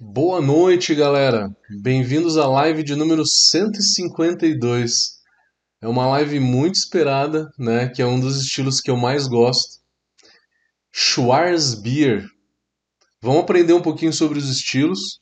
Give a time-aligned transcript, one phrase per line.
[0.00, 1.56] Boa noite, galera.
[1.70, 5.20] Bem-vindos à live de número 152.
[5.80, 9.80] É uma live muito esperada, né, que é um dos estilos que eu mais gosto.
[10.90, 12.26] Schwarzbier.
[13.22, 15.20] Vamos aprender um pouquinho sobre os estilos.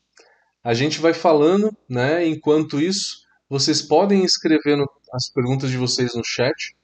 [0.64, 2.26] A gente vai falando, né?
[2.26, 6.74] Enquanto isso, vocês podem escrever no, as perguntas de vocês no chat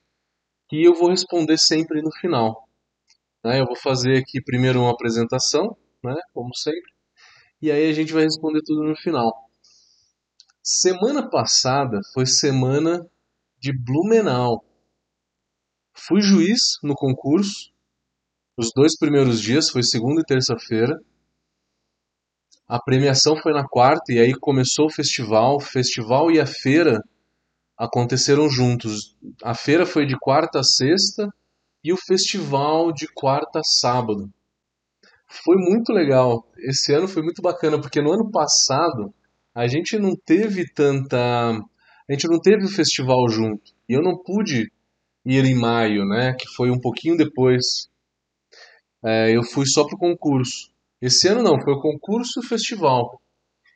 [0.70, 2.68] e eu vou responder sempre no final.
[3.42, 3.62] Né?
[3.62, 5.74] Eu vou fazer aqui primeiro uma apresentação,
[6.04, 6.14] né?
[6.34, 6.97] Como sempre
[7.60, 9.32] e aí a gente vai responder tudo no final.
[10.62, 13.06] Semana passada foi semana
[13.58, 14.64] de Blumenau.
[15.96, 17.72] Fui juiz no concurso.
[18.56, 20.98] Os dois primeiros dias foi segunda e terça-feira.
[22.68, 25.56] A premiação foi na quarta e aí começou o festival.
[25.56, 27.02] O festival e a feira
[27.76, 29.16] aconteceram juntos.
[29.42, 31.28] A feira foi de quarta a sexta
[31.82, 34.30] e o festival de quarta a sábado.
[35.26, 36.47] Foi muito legal.
[36.58, 39.14] Esse ano foi muito bacana, porque no ano passado
[39.54, 41.18] a gente não teve tanta.
[41.18, 43.72] A gente não teve o festival junto.
[43.88, 44.70] E eu não pude
[45.24, 46.34] ir em maio, né?
[46.34, 47.88] Que foi um pouquinho depois.
[49.04, 50.70] É, eu fui só pro concurso.
[51.00, 53.20] Esse ano não, foi o concurso e o festival.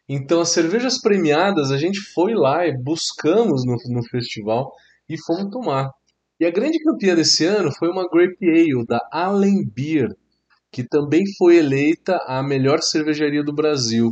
[0.08, 4.72] Então as cervejas premiadas a gente foi lá e buscamos no, no festival
[5.08, 5.91] e fomos tomar.
[6.41, 10.08] E a grande campeã desse ano foi uma Grape Ale da Allen Beer
[10.73, 14.11] que também foi eleita a melhor cervejaria do Brasil.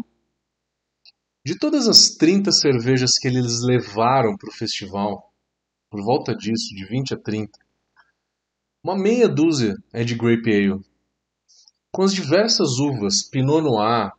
[1.44, 5.32] De todas as 30 cervejas que eles levaram para o festival,
[5.90, 7.50] por volta disso, de 20 a 30,
[8.84, 10.80] uma meia dúzia é de Grape Ale.
[11.90, 14.12] Com as diversas uvas, Pinot Noir,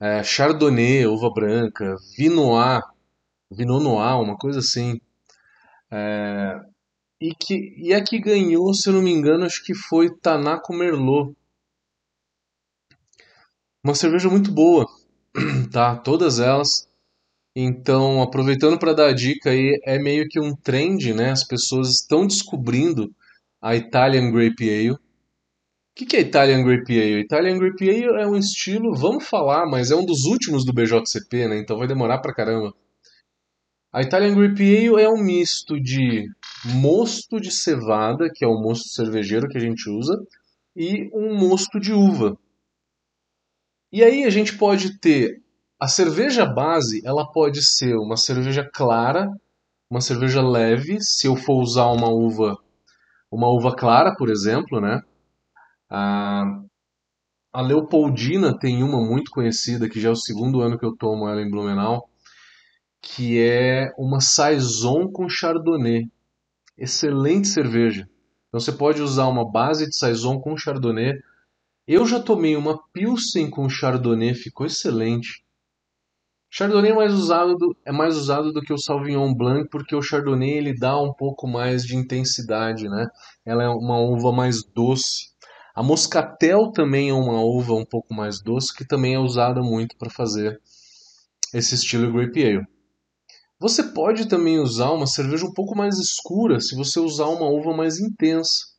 [0.00, 2.82] é, Chardonnay, uva branca, Vinois,
[3.50, 4.98] Vinot Noir, uma coisa assim.
[5.90, 6.60] É,
[7.20, 10.74] e, que, e a que ganhou, se eu não me engano, acho que foi Tanako
[10.74, 11.34] Merlot,
[13.84, 14.86] uma cerveja muito boa,
[15.70, 15.94] tá?
[15.94, 16.88] Todas elas.
[17.54, 21.30] Então, aproveitando para dar a dica aí, é meio que um trend, né?
[21.30, 23.14] As pessoas estão descobrindo
[23.62, 24.92] a Italian Grape Ale.
[24.92, 24.98] O
[25.94, 27.20] que, é Italian Grape Ale?
[27.20, 31.46] Italian Grape Ale é um estilo, vamos falar, mas é um dos últimos do BJCP,
[31.46, 31.58] né?
[31.58, 32.74] Então vai demorar pra caramba.
[33.92, 36.26] A Italian Grape Ale é um misto de
[36.64, 40.20] mosto de cevada, que é o mosto cervejeiro que a gente usa,
[40.74, 42.36] e um mosto de uva,
[43.94, 45.40] e aí a gente pode ter
[45.78, 49.30] a cerveja base, ela pode ser uma cerveja clara,
[49.88, 52.58] uma cerveja leve, se eu for usar uma uva,
[53.30, 55.00] uma uva clara, por exemplo, né?
[55.88, 56.42] A,
[57.52, 61.28] a Leopoldina tem uma muito conhecida, que já é o segundo ano que eu tomo
[61.28, 62.10] ela em Blumenau,
[63.00, 66.10] que é uma saison com chardonnay.
[66.76, 68.08] Excelente cerveja.
[68.48, 71.14] Então você pode usar uma base de saison com chardonnay
[71.86, 75.44] eu já tomei uma Pilsen com Chardonnay, ficou excelente.
[76.50, 80.00] Chardonnay é mais usado do, é mais usado do que o Sauvignon Blanc porque o
[80.00, 83.08] Chardonnay ele dá um pouco mais de intensidade, né?
[83.44, 85.34] Ela é uma uva mais doce.
[85.74, 89.96] A Moscatel também é uma uva um pouco mais doce que também é usada muito
[89.96, 90.60] para fazer
[91.52, 92.66] esse estilo Grape Ale.
[93.58, 97.76] Você pode também usar uma cerveja um pouco mais escura se você usar uma uva
[97.76, 98.73] mais intensa.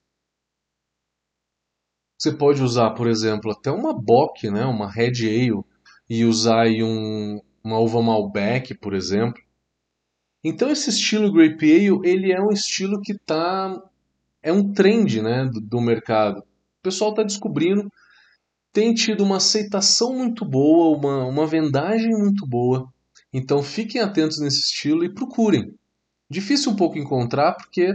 [2.18, 5.64] Você pode usar, por exemplo, até uma Bock, né, uma Red Ale,
[6.10, 9.42] e usar aí um, uma uva Malbec, por exemplo.
[10.44, 13.82] Então esse estilo Grape Ale, ele é um estilo que tá
[14.44, 16.40] é um trend, né, do, do mercado.
[16.40, 17.92] O pessoal está descobrindo,
[18.72, 22.88] tem tido uma aceitação muito boa, uma, uma vendagem muito boa.
[23.34, 25.74] Então fiquem atentos nesse estilo e procurem.
[26.30, 27.92] Difícil um pouco encontrar porque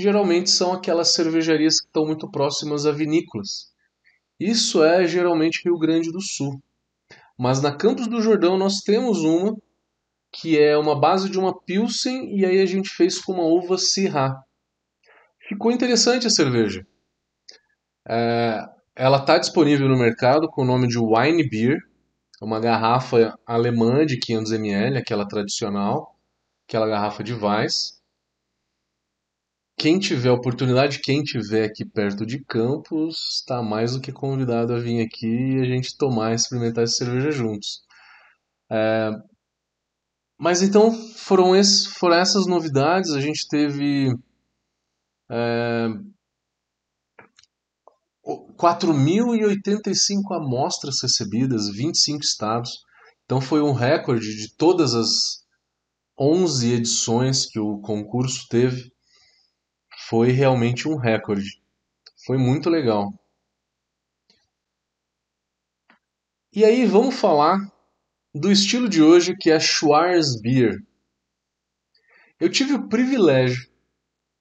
[0.00, 3.70] geralmente são aquelas cervejarias que estão muito próximas a vinícolas.
[4.38, 6.60] Isso é geralmente Rio Grande do Sul.
[7.38, 9.56] Mas na Campos do Jordão nós temos uma
[10.32, 13.76] que é uma base de uma Pilsen e aí a gente fez com uma uva
[13.76, 14.40] Syrah.
[15.48, 16.86] Ficou interessante a cerveja.
[18.08, 18.60] É,
[18.94, 21.78] ela está disponível no mercado com o nome de Wine Beer,
[22.40, 26.16] uma garrafa alemã de 500 ml, aquela tradicional,
[26.66, 27.99] aquela garrafa de Weiss
[29.80, 34.78] quem tiver oportunidade, quem tiver aqui perto de Campos, está mais do que convidado a
[34.78, 37.80] vir aqui e a gente tomar e experimentar essa cerveja juntos.
[38.70, 39.10] É...
[40.38, 43.12] Mas então foram, esses, foram essas novidades.
[43.12, 44.14] A gente teve
[45.30, 45.88] é...
[48.58, 52.70] 4.085 amostras recebidas, 25 estados.
[53.24, 55.08] Então foi um recorde de todas as
[56.18, 58.92] 11 edições que o concurso teve
[60.10, 61.62] foi realmente um recorde.
[62.26, 63.14] Foi muito legal.
[66.52, 67.60] E aí vamos falar
[68.34, 70.82] do estilo de hoje que é Schwarzbier.
[72.40, 73.70] Eu tive o privilégio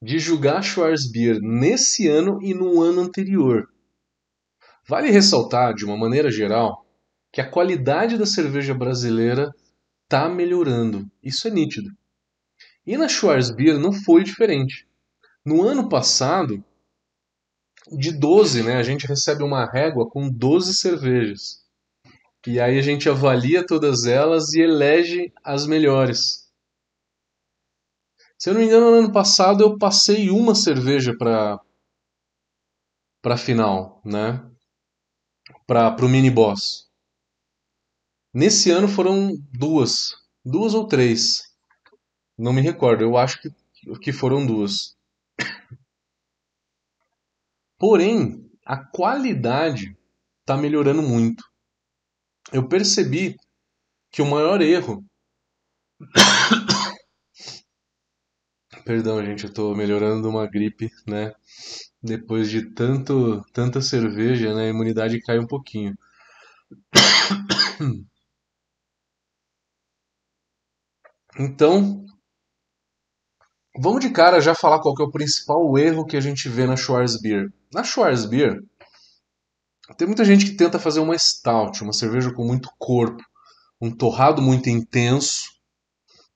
[0.02, 3.72] de julgar Schwarzbier nesse ano e no ano anterior.
[4.88, 6.84] Vale ressaltar, de uma maneira geral,
[7.32, 9.54] que a qualidade da cerveja brasileira
[10.06, 11.08] está melhorando.
[11.22, 11.92] Isso é nítido.
[12.88, 14.89] E na Schwarzbier não foi diferente.
[15.46, 16.64] No ano passado,
[17.92, 21.66] de 12, né, a gente recebe uma régua com 12 cervejas.
[22.48, 26.50] E aí a gente avalia todas elas e elege as melhores.
[28.38, 31.60] Se eu não me engano, no ano passado eu passei uma cerveja para
[33.22, 34.50] para final, né?
[35.68, 36.90] Para o mini boss.
[38.34, 40.12] Nesse ano foram duas,
[40.46, 41.42] duas ou três.
[42.38, 43.04] Não me recordo.
[43.04, 43.50] Eu acho que,
[44.02, 44.96] que foram duas.
[47.80, 49.98] Porém, a qualidade
[50.42, 51.44] está melhorando muito.
[52.52, 53.36] Eu percebi
[54.12, 55.06] que o maior erro.
[58.86, 61.34] Perdão, gente, eu estou melhorando uma gripe, né?
[62.02, 64.66] Depois de tanto, tanta cerveja, né?
[64.66, 65.96] A imunidade cai um pouquinho.
[71.42, 72.06] Então,
[73.82, 76.76] vamos de cara já falar qual é o principal erro que a gente vê na
[76.76, 77.50] Schwarzbier.
[77.72, 78.64] Na Schwarzbier,
[79.96, 83.24] tem muita gente que tenta fazer uma stout, uma cerveja com muito corpo,
[83.80, 85.44] um torrado muito intenso,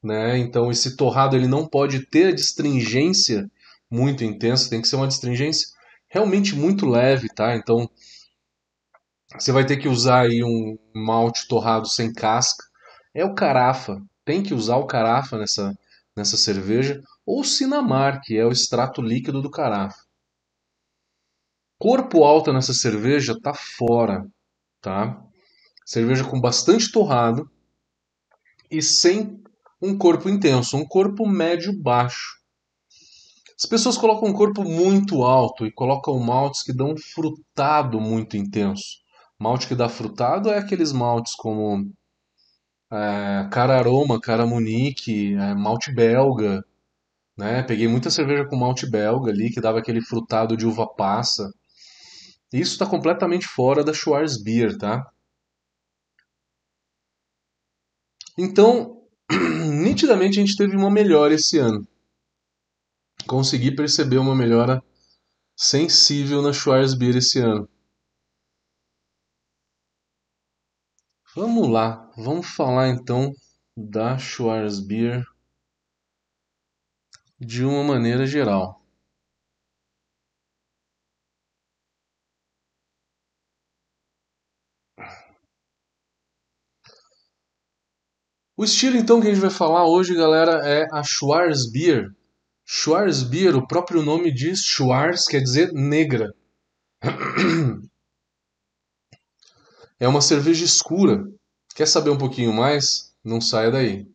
[0.02, 0.38] né?
[0.38, 3.50] Então esse torrado ele não pode ter a distringência
[3.90, 5.68] muito intensa, tem que ser uma distringência
[6.08, 7.56] realmente muito leve, tá?
[7.56, 7.90] Então
[9.36, 12.64] você vai ter que usar aí um malte torrado sem casca.
[13.12, 15.76] É o carafa, tem que usar o carafa nessa,
[16.16, 19.98] nessa cerveja, ou Sinamar, que é o extrato líquido do carafa.
[21.84, 24.26] Corpo alto nessa cerveja tá fora,
[24.80, 25.22] tá?
[25.86, 27.52] Cerveja com bastante torrado
[28.72, 29.44] e sem
[29.82, 32.38] um corpo intenso, um corpo médio baixo.
[33.62, 38.38] As pessoas colocam um corpo muito alto e colocam maltes que dão um frutado muito
[38.38, 39.00] intenso.
[39.38, 41.92] Malte que dá frutado é aqueles maltes como
[42.94, 46.64] é, cara aroma, cara munique, é, malte belga,
[47.38, 47.62] né?
[47.62, 51.52] Peguei muita cerveja com malte belga ali que dava aquele frutado de uva passa.
[52.54, 55.12] Isso está completamente fora da Schwarzbier, tá?
[58.38, 59.02] Então,
[59.84, 61.88] nitidamente a gente teve uma melhora esse ano.
[63.28, 64.84] Consegui perceber uma melhora
[65.56, 67.68] sensível na Schwarzbier esse ano.
[71.36, 73.34] Vamos lá, vamos falar então
[73.76, 75.26] da Schwarzbier
[77.40, 78.83] de uma maneira geral.
[88.56, 92.12] O estilo então que a gente vai falar hoje, galera, é a Schwarzbier.
[92.64, 96.34] Schwarzbier, o próprio nome diz Schwarz, quer dizer negra.
[100.00, 101.24] É uma cerveja escura.
[101.76, 103.16] Quer saber um pouquinho mais?
[103.24, 104.06] Não saia daí.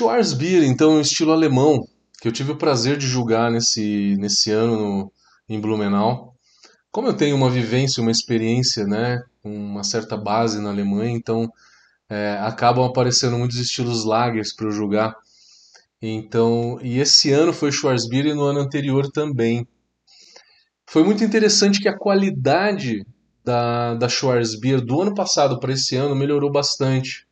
[0.00, 1.86] Schwarzbier, então, é um estilo alemão
[2.22, 5.12] que eu tive o prazer de julgar nesse, nesse ano no,
[5.46, 6.34] em Blumenau.
[6.90, 11.52] Como eu tenho uma vivência, uma experiência, né, uma certa base na Alemanha, então
[12.08, 15.14] é, acabam aparecendo muitos estilos lagers para eu julgar.
[16.00, 19.68] Então, e esse ano foi Schwarzbier e no ano anterior também.
[20.88, 23.06] Foi muito interessante que a qualidade
[23.44, 27.26] da, da Schwarzbier do ano passado para esse ano melhorou bastante.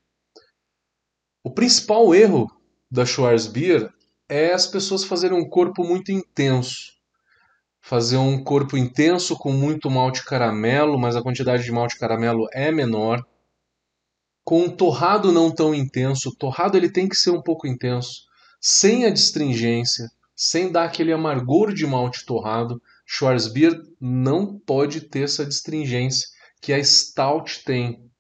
[1.42, 2.57] O principal erro
[2.90, 3.92] da Schwarzbier
[4.28, 6.92] é as pessoas fazerem um corpo muito intenso.
[7.80, 12.70] Fazer um corpo intenso com muito malte caramelo, mas a quantidade de malte caramelo é
[12.70, 13.24] menor.
[14.44, 18.22] Com um torrado não tão intenso, o torrado ele tem que ser um pouco intenso,
[18.60, 22.80] sem a distringência, sem dar aquele amargor de malte torrado.
[23.06, 26.28] Schwarzbier não pode ter essa distringência
[26.60, 28.10] que a Stout tem.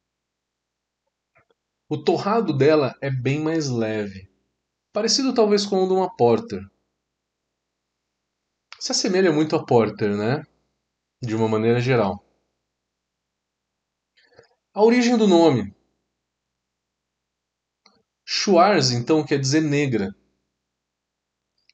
[1.88, 4.27] O torrado dela é bem mais leve,
[4.98, 6.60] parecido talvez com o de uma Porter.
[8.80, 10.44] Se assemelha muito a Porter, né?
[11.22, 12.20] De uma maneira geral.
[14.74, 15.72] A origem do nome.
[18.26, 20.12] Schwarz, então, quer dizer negra.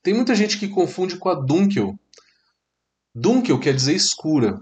[0.03, 1.99] Tem muita gente que confunde com a Dunkel.
[3.15, 4.61] Dunkel quer dizer escura.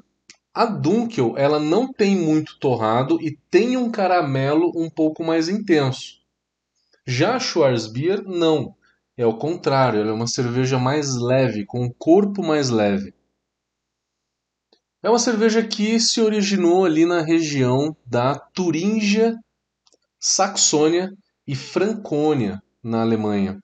[0.54, 6.21] A Dunkel, ela não tem muito torrado e tem um caramelo um pouco mais intenso.
[7.06, 8.74] Já a Schwarzbier, não.
[9.16, 13.14] É o contrário, ela é uma cerveja mais leve, com um corpo mais leve.
[15.02, 19.36] É uma cerveja que se originou ali na região da Turíngia,
[20.18, 21.12] Saxônia
[21.46, 23.60] e Francônia, na Alemanha.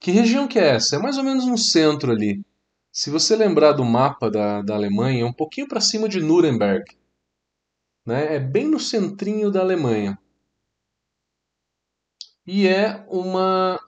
[0.00, 0.96] Que região que é essa?
[0.96, 2.42] É mais ou menos no centro ali.
[2.90, 6.84] Se você lembrar do mapa da, da Alemanha, é um pouquinho para cima de Nuremberg.
[8.04, 8.36] Né?
[8.36, 10.18] É bem no centrinho da Alemanha.
[12.46, 13.78] E é uma,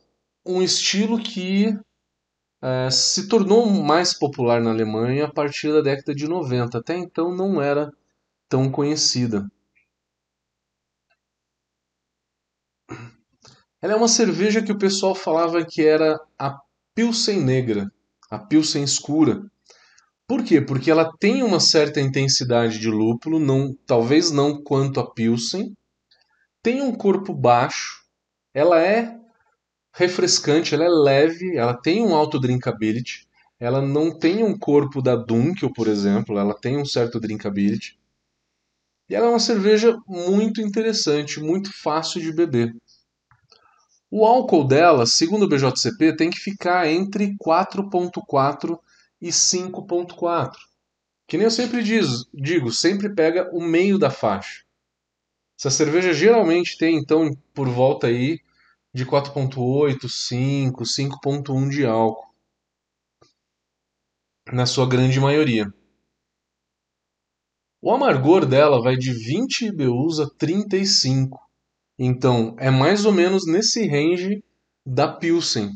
[0.47, 1.77] um estilo que
[2.63, 6.79] é, se tornou mais popular na Alemanha a partir da década de 90.
[6.79, 7.93] Até então não era
[8.49, 9.51] tão conhecida.
[13.83, 16.59] Ela é uma cerveja que o pessoal falava que era a
[16.95, 17.93] Pilsen negra,
[18.31, 19.43] a Pilsen escura.
[20.27, 20.61] Por quê?
[20.61, 25.77] Porque ela tem uma certa intensidade de lúpulo, não, talvez não quanto a Pilsen,
[26.63, 28.04] tem um corpo baixo,
[28.55, 29.19] ela é
[29.93, 33.27] refrescante, ela é leve, ela tem um alto drinkability,
[33.59, 37.99] ela não tem um corpo da Dunkel, por exemplo, ela tem um certo drinkability.
[39.09, 42.75] E ela é uma cerveja muito interessante, muito fácil de beber.
[44.11, 48.79] O álcool dela, segundo o BJCP, tem que ficar entre 4.4
[49.21, 50.53] e 5.4.
[51.27, 54.64] Que nem eu sempre diz, digo, sempre pega o meio da faixa.
[55.65, 58.39] Essa cerveja geralmente tem então por volta aí
[58.93, 62.29] de 4.8, 5, 5.1 de álcool.
[64.53, 65.73] Na sua grande maioria.
[67.81, 71.41] O amargor dela vai de 20 IBUs a 35.
[71.99, 74.45] Então, é mais ou menos nesse range
[74.85, 75.71] da Pilsen.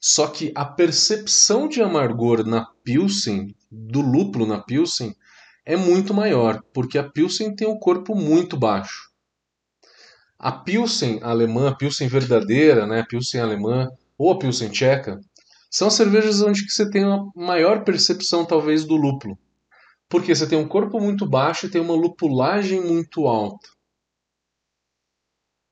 [0.00, 5.16] Só que a percepção de amargor na Pilsen, do lúpulo na Pilsen,
[5.64, 9.10] é muito maior, porque a Pilsen tem um corpo muito baixo.
[10.38, 15.20] A Pilsen alemã, a Pilsen verdadeira, né, a Pilsen alemã ou a Pilsen tcheca,
[15.70, 19.38] são cervejas onde você tem uma maior percepção talvez do lúpulo.
[20.08, 23.68] Porque você tem um corpo muito baixo e tem uma lupulagem muito alta.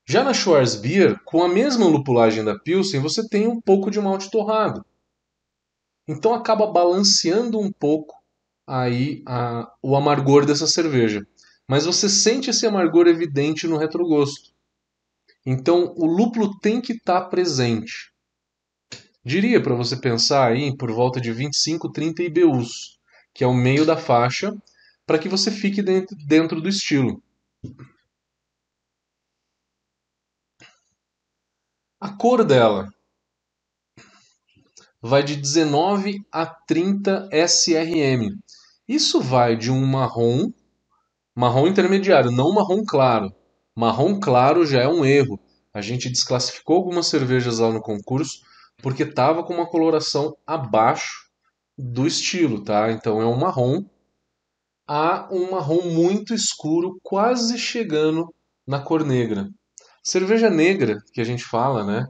[0.07, 4.31] Já na Schwarzbier, com a mesma lupulagem da Pilsen, você tem um pouco de malte
[4.31, 4.83] torrado.
[6.07, 8.18] Então acaba balanceando um pouco
[8.69, 11.25] aí a, o amargor dessa cerveja.
[11.67, 14.51] Mas você sente esse amargor evidente no retrogosto.
[15.45, 18.11] Então, o lúpulo tem que estar tá presente.
[19.25, 22.99] Diria para você pensar aí por volta de 25, 30 IBUs,
[23.33, 24.55] que é o meio da faixa,
[25.05, 27.21] para que você fique dentro, dentro do estilo.
[31.99, 32.87] A cor dela
[35.01, 38.37] vai de 19 a 30 SRM.
[38.89, 40.51] Isso vai de um marrom,
[41.33, 43.31] marrom intermediário, não marrom claro,
[43.79, 45.39] Marrom claro já é um erro.
[45.73, 48.41] A gente desclassificou algumas cervejas lá no concurso
[48.83, 51.29] porque estava com uma coloração abaixo
[51.77, 52.91] do estilo, tá?
[52.91, 53.85] Então é um marrom
[54.85, 58.33] a um marrom muito escuro, quase chegando
[58.67, 59.47] na cor negra.
[60.03, 62.05] Cerveja negra, que a gente fala, né?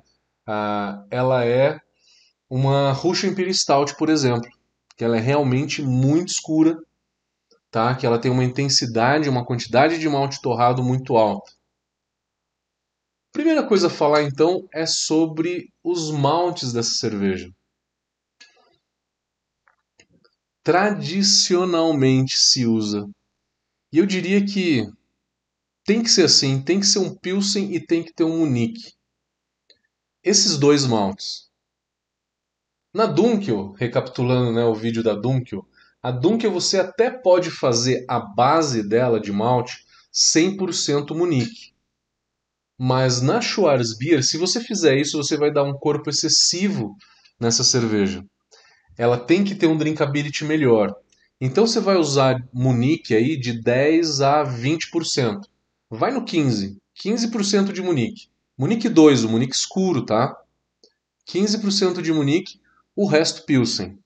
[0.48, 1.80] Ah, ela é
[2.50, 4.50] uma Russian Imperial Stout, por exemplo,
[5.00, 6.78] que ela é realmente muito escura,
[7.72, 7.96] tá?
[7.96, 11.50] Que ela tem uma intensidade, uma quantidade de malte torrado muito alta.
[13.32, 17.50] Primeira coisa a falar então é sobre os maltes dessa cerveja.
[20.62, 23.10] Tradicionalmente se usa.
[23.94, 24.86] E eu diria que
[25.86, 28.92] tem que ser assim, tem que ser um Pilsen e tem que ter um Unique.
[30.22, 31.49] Esses dois maltes.
[33.00, 35.66] Na Dunkel, recapitulando né, o vídeo da Dunkel,
[36.04, 41.72] a Dunkel você até pode fazer a base dela de malte 100% Munique.
[42.78, 46.98] Mas na Schwarzbier, se você fizer isso, você vai dar um corpo excessivo
[47.40, 48.22] nessa cerveja.
[48.98, 50.94] Ela tem que ter um drinkability melhor.
[51.40, 55.40] Então você vai usar Munique aí de 10 a 20%.
[55.90, 56.78] Vai no 15.
[57.02, 58.28] 15% de Munique.
[58.58, 60.36] Munique 2, o Munique escuro, tá?
[61.26, 62.60] 15% de Munique,
[63.02, 63.98] o resto Pilsen.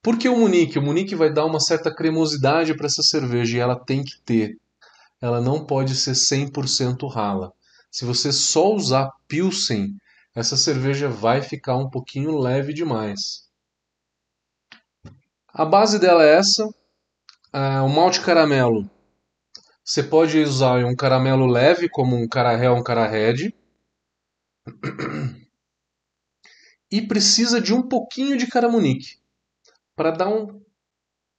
[0.00, 0.78] Por que o Munique?
[0.78, 4.56] O Munique vai dar uma certa cremosidade para essa cerveja e ela tem que ter.
[5.20, 7.52] Ela não pode ser 100% rala.
[7.90, 9.96] Se você só usar Pilsen,
[10.36, 13.48] essa cerveja vai ficar um pouquinho leve demais.
[15.48, 16.64] A base dela é essa.
[17.52, 18.88] É, o malte caramelo.
[19.84, 23.52] Você pode usar um caramelo leve, como um carahel, um red.
[26.90, 29.18] E precisa de um pouquinho de caramunique
[29.94, 30.60] para dar um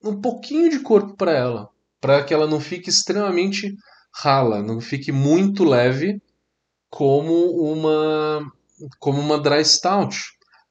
[0.02, 1.68] um pouquinho de corpo para ela,
[2.00, 3.74] para que ela não fique extremamente
[4.14, 6.22] rala, não fique muito leve
[6.90, 8.52] como uma
[8.98, 10.16] como uma dry stout.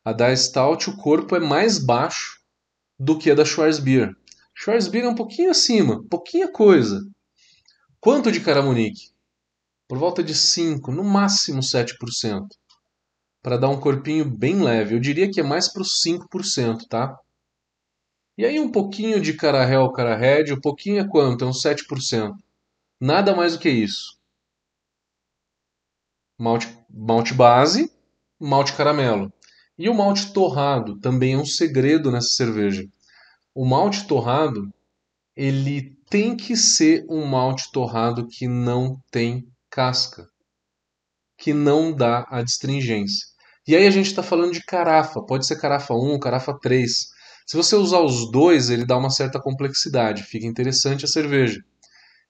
[0.03, 2.39] A dry stout o corpo é mais baixo
[2.97, 4.15] do que a da Schwarzbier.
[4.55, 7.05] Schwarzbier é um pouquinho acima, pouquinha coisa.
[7.99, 9.11] Quanto de Caramunique?
[9.87, 12.47] Por volta de 5, no máximo 7%.
[13.41, 14.95] Para dar um corpinho bem leve.
[14.95, 17.17] Eu diria que é mais para os 5%, tá?
[18.37, 21.43] E aí um pouquinho de Carahel, Carahed, um pouquinho é quanto?
[21.43, 22.35] É uns 7%.
[22.99, 24.17] Nada mais do que isso.
[26.39, 27.91] Malte, malte base,
[28.39, 29.33] malte caramelo.
[29.77, 32.87] E o malte torrado também é um segredo nessa cerveja.
[33.55, 34.71] O malte torrado,
[35.35, 40.29] ele tem que ser um malte torrado que não tem casca,
[41.37, 43.27] que não dá a distringência.
[43.67, 47.09] E aí a gente está falando de carafa, pode ser carafa 1, carafa 3.
[47.45, 51.61] Se você usar os dois, ele dá uma certa complexidade, fica interessante a cerveja.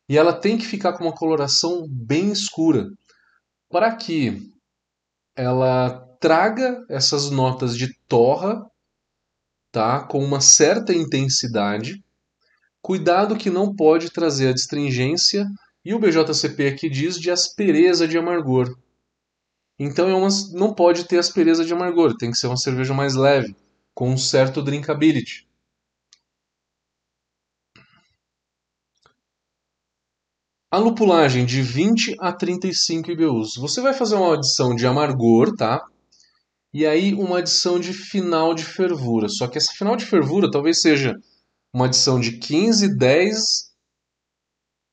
[0.09, 2.87] E ela tem que ficar com uma coloração bem escura,
[3.69, 4.51] para que
[5.35, 8.65] ela traga essas notas de torra,
[9.71, 12.03] tá, com uma certa intensidade.
[12.81, 15.45] Cuidado que não pode trazer a distringência
[15.83, 18.75] e o BJCP aqui diz de aspereza de amargor.
[19.79, 23.15] Então é uma, não pode ter aspereza de amargor, tem que ser uma cerveja mais
[23.15, 23.55] leve,
[23.93, 25.47] com um certo drinkability.
[30.69, 33.55] A lupulagem de 20 a 35 IBUs.
[33.55, 35.81] Você vai fazer uma adição de amargor, tá?
[36.73, 39.29] E aí uma adição de final de fervura.
[39.29, 41.15] Só que essa final de fervura talvez seja
[41.73, 43.39] uma adição de 15, 10,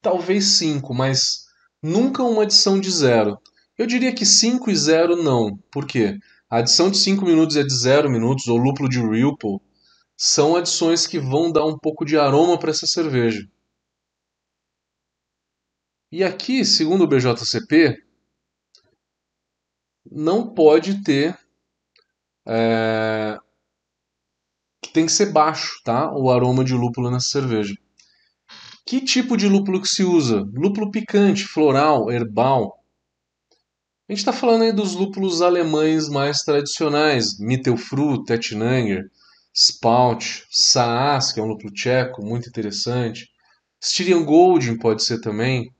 [0.01, 1.45] talvez 5, mas
[1.83, 3.37] nunca uma adição de zero.
[3.77, 5.57] Eu diria que 5 e 0 não.
[5.71, 6.19] Por quê?
[6.49, 9.61] A adição de 5 minutos e a de 0 minutos, ou lúpulo de Ripple,
[10.17, 13.49] são adições que vão dar um pouco de aroma para essa cerveja.
[16.13, 18.01] E aqui, segundo o BJCP,
[20.11, 21.37] não pode ter.
[22.47, 23.39] É,
[24.93, 26.15] tem que ser baixo, tá?
[26.15, 27.75] O aroma de lúpulo nessa cerveja.
[28.87, 30.49] Que tipo de lúpulo que se usa?
[30.53, 32.84] Lúpulo picante, floral, herbal.
[34.07, 39.11] A gente está falando aí dos lúpulos alemães mais tradicionais, Mittelfru, Tettnanger,
[39.55, 43.31] Spout, Saas, que é um lúpulo tcheco muito interessante.
[43.83, 45.73] Styrian Golding pode ser também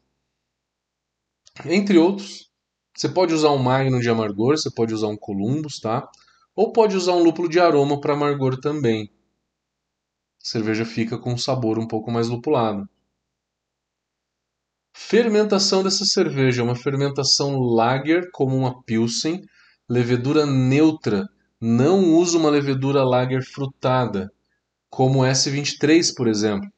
[1.67, 2.51] entre outros.
[2.97, 6.09] Você pode usar um Magnum de amargor, você pode usar um Columbus, tá?
[6.57, 9.11] Ou pode usar um lúpulo de aroma para amargor também.
[10.43, 12.89] A cerveja fica com um sabor um pouco mais lupulado.
[14.97, 19.43] Fermentação dessa cerveja é uma fermentação lager como uma pilsen,
[19.91, 21.29] levedura neutra.
[21.61, 24.31] Não usa uma levedura lager frutada,
[24.89, 26.71] como S23, por exemplo.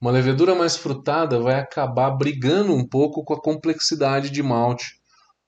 [0.00, 4.98] Uma levedura mais frutada vai acabar brigando um pouco com a complexidade de malte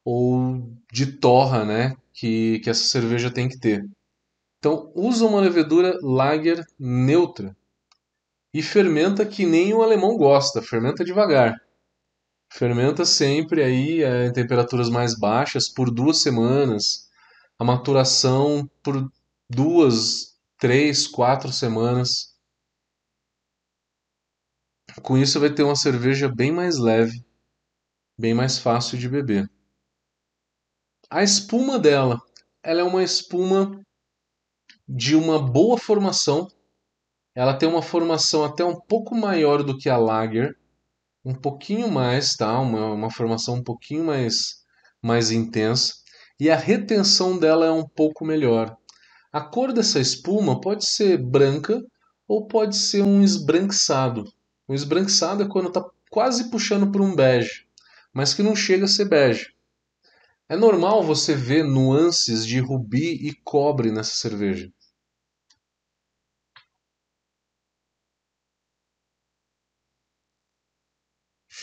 [0.04, 3.82] ou de torra, né, que, que essa cerveja tem que ter.
[4.58, 7.56] Então, usa uma levedura lager neutra
[8.52, 11.56] e fermenta que nem o alemão gosta, fermenta devagar.
[12.52, 17.08] Fermenta sempre aí é, em temperaturas mais baixas por duas semanas.
[17.58, 19.10] A maturação por
[19.48, 22.36] duas, três, quatro semanas.
[25.02, 27.24] Com isso, vai ter uma cerveja bem mais leve,
[28.18, 29.48] bem mais fácil de beber.
[31.08, 32.20] A espuma dela,
[32.62, 33.80] ela é uma espuma
[34.88, 36.48] de uma boa formação.
[37.34, 40.59] Ela tem uma formação até um pouco maior do que a Lager,
[41.24, 42.58] um pouquinho mais, tá?
[42.60, 44.62] Uma, uma formação um pouquinho mais,
[45.02, 45.94] mais intensa.
[46.38, 48.76] E a retenção dela é um pouco melhor.
[49.32, 51.80] A cor dessa espuma pode ser branca
[52.26, 54.24] ou pode ser um esbranquiçado.
[54.68, 57.66] Um esbranquiçado é quando está quase puxando para um bege,
[58.12, 59.54] mas que não chega a ser bege.
[60.48, 64.68] É normal você ver nuances de rubi e cobre nessa cerveja.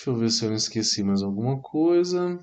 [0.08, 2.40] Deixa eu ver se eu não esqueci mais alguma coisa.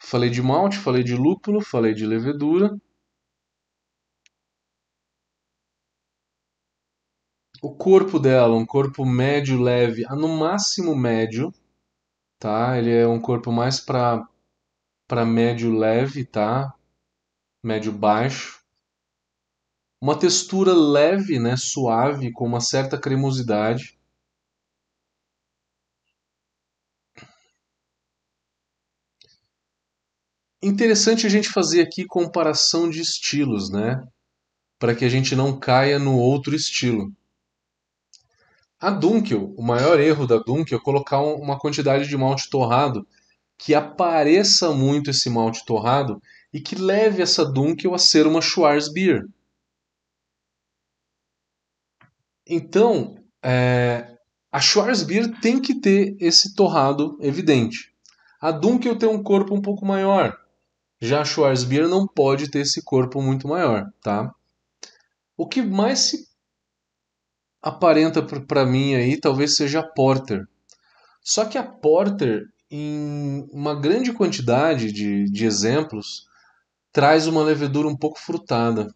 [0.00, 2.70] Falei de malte, falei de lúpulo, falei de levedura.
[7.60, 11.52] O corpo dela, um corpo médio leve, no máximo médio,
[12.38, 12.78] tá?
[12.78, 14.24] Ele é um corpo mais para
[15.08, 16.72] para médio leve, tá?
[17.60, 18.62] Médio baixo.
[20.00, 23.95] Uma textura leve, né, suave, com uma certa cremosidade.
[30.66, 34.04] Interessante a gente fazer aqui comparação de estilos, né?
[34.80, 37.12] Para que a gente não caia no outro estilo.
[38.80, 43.06] A Dunkel, o maior erro da Dunkel é colocar uma quantidade de malte torrado
[43.56, 46.20] que apareça muito esse malte torrado
[46.52, 49.24] e que leve essa Dunkel a ser uma Schwarzbier.
[52.44, 54.18] Então, é,
[54.50, 57.94] a Schwarzbier tem que ter esse torrado evidente.
[58.40, 60.36] A Dunkel tem um corpo um pouco maior.
[61.00, 64.34] Já Schwarzbier não pode ter esse corpo muito maior, tá?
[65.36, 66.26] O que mais se
[67.62, 70.46] aparenta para mim aí talvez seja a Porter.
[71.22, 76.26] Só que a Porter, em uma grande quantidade de, de exemplos,
[76.92, 78.94] traz uma levedura um pouco frutada.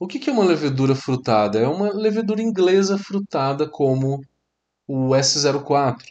[0.00, 1.58] O que, que é uma levedura frutada?
[1.58, 4.20] É uma levedura inglesa frutada como
[4.86, 6.02] o S04.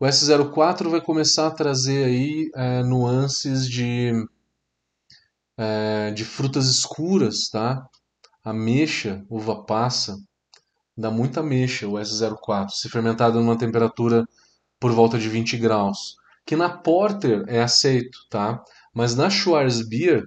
[0.00, 4.12] O S04 vai começar a trazer aí é, nuances de,
[5.58, 7.84] é, de frutas escuras, tá?
[8.44, 10.16] Ameixa, uva passa,
[10.96, 14.24] dá muita ameixa o S04, se fermentado numa temperatura
[14.80, 16.14] por volta de 20 graus.
[16.46, 18.62] Que na Porter é aceito, tá?
[18.94, 20.24] Mas na Schwarzbier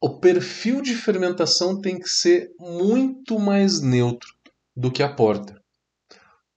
[0.00, 4.32] o perfil de fermentação tem que ser muito mais neutro
[4.76, 5.60] do que a Porter.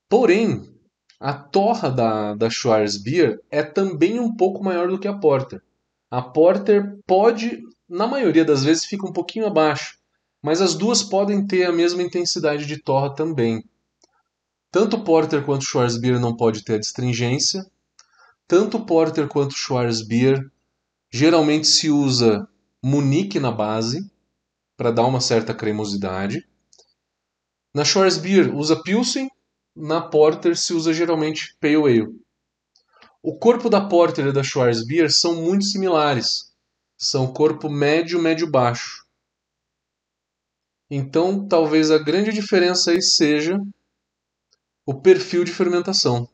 [0.07, 0.61] Porém,
[1.19, 5.61] a torra da, da Schwarzbier é também um pouco maior do que a Porter.
[6.11, 9.97] A Porter pode, na maioria das vezes, fica um pouquinho abaixo,
[10.43, 13.63] mas as duas podem ter a mesma intensidade de torra também.
[14.69, 17.65] Tanto Porter quanto Schwarzbier não pode ter a distringência.
[18.45, 20.51] Tanto Porter quanto Schwarzbier
[21.09, 22.45] geralmente se usa
[22.83, 24.11] Munique na base,
[24.75, 26.45] para dar uma certa cremosidade.
[27.73, 29.29] Na Schwarzbier usa Pilsen,
[29.75, 32.20] na Porter se usa geralmente Pale Ale.
[33.23, 36.51] O corpo da Porter e da Schwarzbier são muito similares.
[36.97, 39.05] São corpo médio, médio-baixo.
[40.89, 43.57] Então, talvez a grande diferença aí seja
[44.85, 46.27] o perfil de fermentação.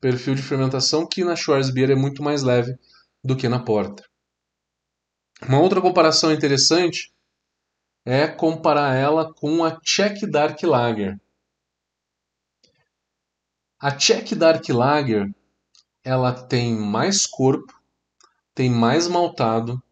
[0.00, 2.76] Perfil de fermentação que na Schwarzbier é muito mais leve
[3.22, 4.04] do que na Porter.
[5.48, 7.12] Uma outra comparação interessante
[8.04, 11.16] é comparar ela com a Czech Dark Lager.
[13.78, 15.32] A Czech Dark Lager
[16.04, 17.72] ela tem mais corpo,
[18.54, 19.82] tem mais maltado,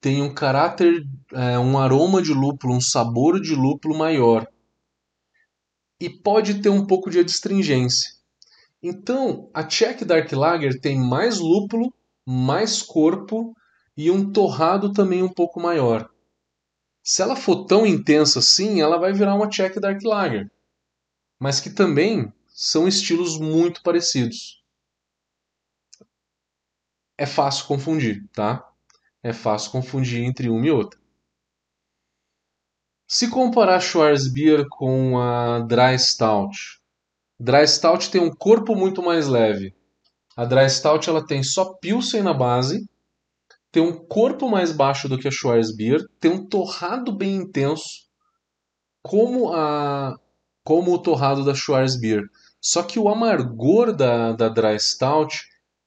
[0.00, 4.46] tem um caráter, é, um aroma de lúpulo, um sabor de lúpulo maior
[6.00, 8.10] e pode ter um pouco de adstringência.
[8.82, 11.92] Então, a Czech Dark Lager tem mais lúpulo,
[12.26, 13.54] mais corpo
[13.94, 16.08] e um torrado também um pouco maior.
[17.02, 20.50] Se ela for tão intensa assim, ela vai virar uma Czech Dark Lager,
[21.38, 24.62] mas que também são estilos muito parecidos.
[27.16, 28.70] É fácil confundir, tá?
[29.22, 31.00] É fácil confundir entre uma e outra.
[33.08, 36.82] Se comparar Schwarzbier com a Dry Stout,
[37.38, 39.74] Dry Stout tem um corpo muito mais leve.
[40.36, 42.86] A Dry Stout ela tem só Pilsen na base
[43.72, 48.08] tem um corpo mais baixo do que a Schwarzbier, tem um torrado bem intenso,
[49.00, 50.18] como a
[50.64, 52.28] como o torrado da Schwarzbier.
[52.60, 55.34] Só que o amargor da, da Dry Stout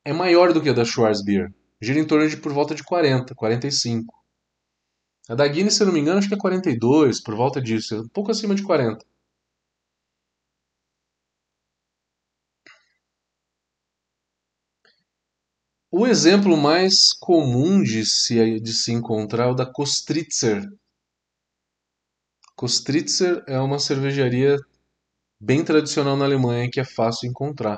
[0.04, 1.54] é maior do que a da Schwarzbier.
[1.82, 4.14] Gira em torno de por volta de 40, 45.
[5.30, 8.02] A da Guinness, se eu não me engano, acho que é 42, por volta disso,
[8.02, 9.06] um pouco acima de 40.
[15.92, 20.68] O exemplo mais comum de se, de se encontrar é o da Kostritzer.
[22.56, 24.58] Kostritzer é uma cervejaria
[25.44, 27.78] bem tradicional na Alemanha que é fácil encontrar.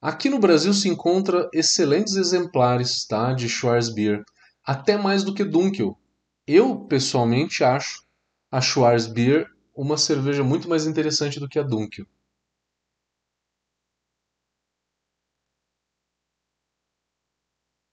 [0.00, 4.22] Aqui no Brasil se encontra excelentes exemplares tá, de Schwarzbier,
[4.64, 5.98] até mais do que Dunkel.
[6.46, 8.04] Eu, pessoalmente, acho
[8.50, 12.06] a Schwarzbier uma cerveja muito mais interessante do que a Dunkel.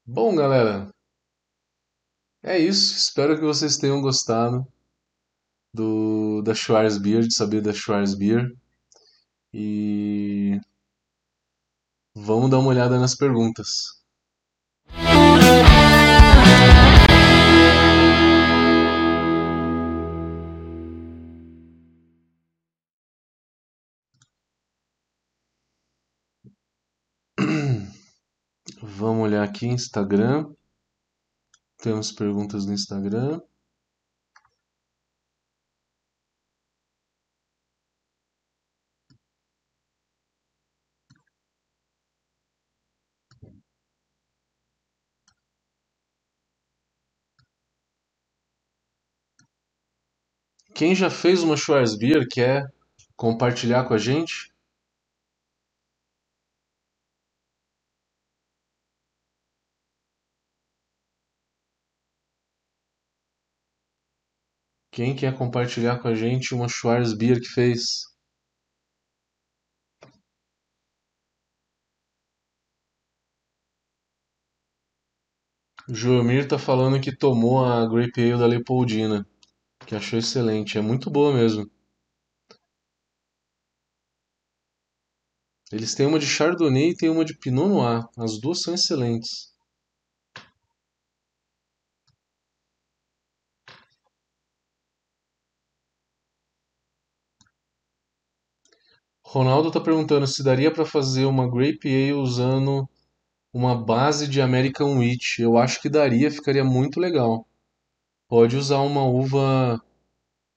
[0.05, 0.91] Bom, galera,
[2.43, 2.97] é isso.
[2.97, 4.67] Espero que vocês tenham gostado
[5.73, 8.55] do da Schwarzbier, de saber da Schwarzbier.
[9.53, 10.59] E
[12.15, 13.99] vamos dar uma olhada nas perguntas.
[28.81, 30.53] Vamos olhar aqui Instagram.
[31.77, 33.41] Temos perguntas no Instagram.
[50.73, 52.65] Quem já fez uma Schwarzbier quer
[53.15, 54.51] compartilhar com a gente?
[64.91, 68.03] Quem quer compartilhar com a gente uma Schwarzbier que fez?
[75.89, 79.27] O Joelmir tá falando que tomou a Grape Ale da Leopoldina,
[79.89, 80.77] que achou excelente.
[80.77, 81.67] É muito boa mesmo.
[85.71, 88.07] Eles têm uma de Chardonnay e tem uma de Pinot Noir.
[88.15, 89.51] As duas são excelentes.
[99.25, 102.87] Ronaldo está perguntando se daria para fazer uma Grape Ale usando
[103.53, 105.41] uma base de American Wheat.
[105.41, 107.48] Eu acho que daria, ficaria muito legal.
[108.29, 109.83] Pode usar uma uva,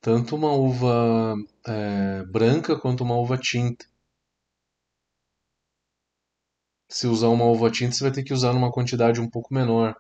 [0.01, 3.87] tanto uma uva é, branca quanto uma uva tinta.
[6.89, 9.97] Se usar uma uva tinta, você vai ter que usar numa quantidade um pouco menor.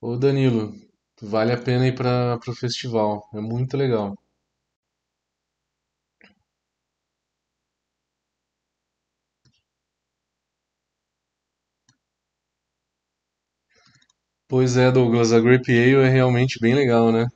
[0.00, 0.74] Ô Danilo,
[1.22, 4.18] vale a pena ir para o festival, é muito legal.
[14.48, 17.26] Pois é, Douglas, a Grape Ale é realmente bem legal, né?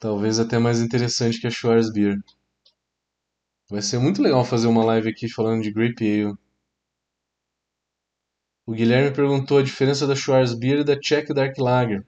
[0.00, 2.18] Talvez até mais interessante que a Schwarzbier.
[3.70, 6.34] Vai ser muito legal fazer uma live aqui falando de Grape Ale.
[8.66, 12.04] O Guilherme perguntou a diferença da Schwarzbier e da Czech Dark Lager.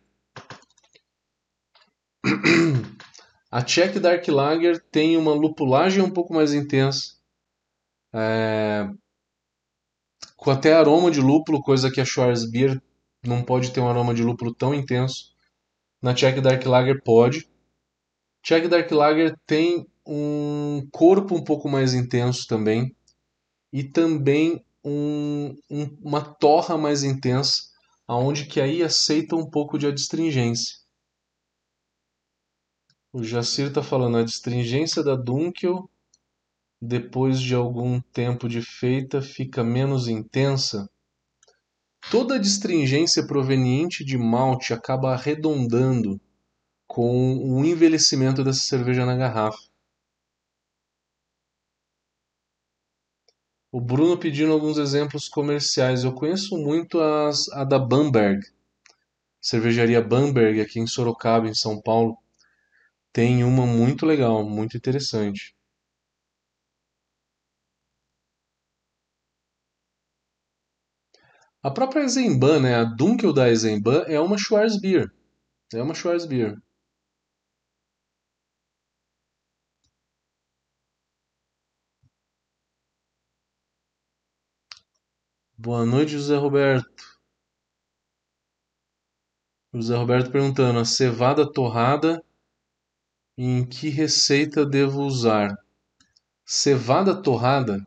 [3.49, 7.15] A Czech Dark Lager tem uma lupulagem um pouco mais intensa,
[8.13, 8.89] é...
[10.37, 12.81] com até aroma de lúpulo, coisa que a Schwarzbier
[13.25, 15.35] não pode ter um aroma de lúpulo tão intenso.
[16.03, 17.49] Na Czech Dark Lager pode.
[18.43, 22.95] Czech Dark Lager tem um corpo um pouco mais intenso também
[23.73, 27.65] e também um, um, uma torra mais intensa,
[28.07, 30.81] aonde que aí aceita um pouco de adstringência.
[33.13, 35.91] O Jacir está falando a adstringência da Dunkel
[36.81, 40.89] depois de algum tempo de feita fica menos intensa.
[42.09, 46.21] Toda adstringência proveniente de malte acaba arredondando
[46.87, 49.59] com o envelhecimento dessa cerveja na garrafa.
[53.73, 56.03] O Bruno pedindo alguns exemplos comerciais.
[56.03, 58.45] Eu conheço muito as, a da Bamberg,
[59.41, 62.19] cervejaria Bamberg aqui em Sorocaba, em São Paulo.
[63.13, 65.55] Tem uma muito legal, muito interessante.
[71.63, 75.13] A própria Eisenbahn, né, a Dunkel da Eisenbahn é uma Schwarzbier.
[75.75, 76.57] É uma Schwarzbier.
[85.59, 87.21] Boa noite, José Roberto.
[89.75, 92.25] José Roberto perguntando: a cevada torrada,
[93.37, 95.55] em que receita devo usar?
[96.47, 97.87] Cevada torrada,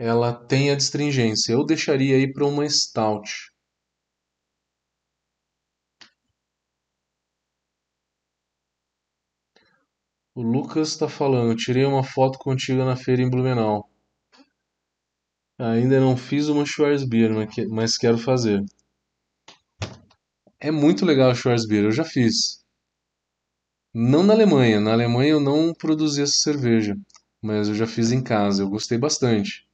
[0.00, 1.52] ela tem a distringência.
[1.52, 3.28] Eu deixaria aí para uma stout.
[10.36, 13.90] O Lucas está falando: tirei uma foto contigo na feira em Blumenau.
[15.58, 17.32] Ainda não fiz uma Schwarzbier,
[17.68, 18.64] mas quero fazer.
[20.60, 22.64] É muito legal a Schwarzbier, eu já fiz.
[23.92, 26.96] Não na Alemanha, na Alemanha eu não produzi essa cerveja,
[27.42, 29.67] mas eu já fiz em casa, eu gostei bastante.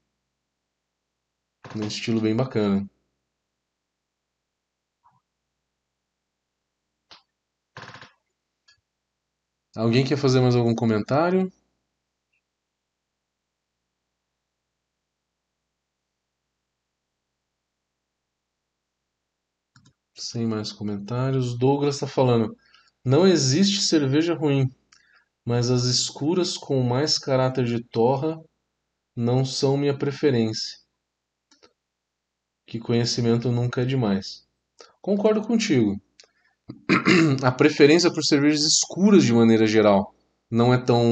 [1.73, 2.85] Num estilo bem bacana.
[9.77, 11.49] Alguém quer fazer mais algum comentário?
[20.17, 21.57] Sem mais comentários.
[21.57, 22.57] Douglas está falando:
[23.05, 24.69] não existe cerveja ruim,
[25.45, 28.41] mas as escuras com mais caráter de torra
[29.17, 30.79] não são minha preferência.
[32.75, 34.43] Que conhecimento nunca é demais.
[35.01, 35.97] Concordo contigo.
[37.45, 40.13] A preferência por cervejas escuras de maneira geral
[40.51, 41.05] não é tão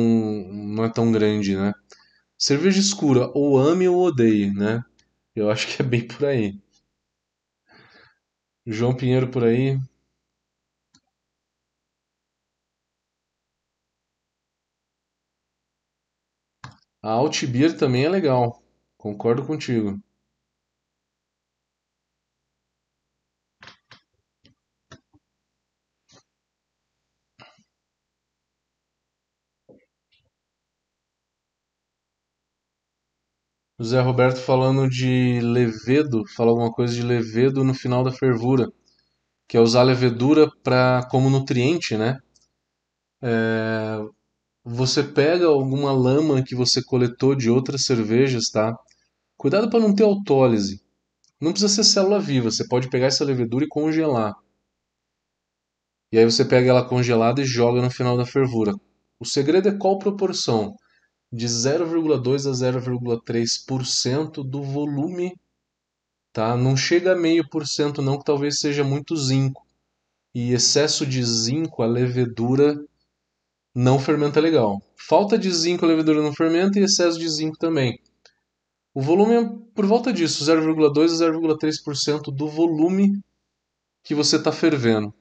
[0.52, 1.72] não é tão grande, né?
[2.36, 4.82] Cerveja escura ou ame ou odeie, né?
[5.36, 6.58] Eu acho que é bem por aí.
[8.66, 9.78] João Pinheiro por aí.
[17.00, 18.60] A Altbier também é legal.
[18.96, 20.00] Concordo contigo.
[33.82, 38.70] O Zé Roberto falando de levedo, fala alguma coisa de levedo no final da fervura,
[39.48, 42.16] que é usar levedura para como nutriente, né?
[43.20, 43.98] É,
[44.62, 48.72] você pega alguma lama que você coletou de outras cervejas, tá?
[49.36, 50.80] Cuidado para não ter autólise.
[51.40, 54.32] Não precisa ser célula viva, você pode pegar essa levedura e congelar.
[56.12, 58.74] E aí você pega ela congelada e joga no final da fervura.
[59.18, 60.72] O segredo é qual proporção?
[61.32, 65.34] De 0,2 a 0,3% do volume,
[66.32, 66.56] tá?
[66.56, 69.66] Não chega a meio por cento não, que talvez seja muito zinco.
[70.34, 72.78] E excesso de zinco, a levedura
[73.74, 74.82] não fermenta legal.
[74.96, 77.98] Falta de zinco, a levedura não fermenta e excesso de zinco também.
[78.94, 83.18] O volume é por volta disso, 0,2 a 0,3% do volume
[84.04, 85.14] que você está fervendo.